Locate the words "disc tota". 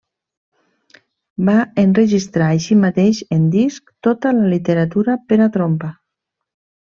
3.57-4.33